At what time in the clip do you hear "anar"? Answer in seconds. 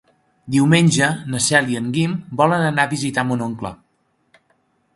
2.71-2.87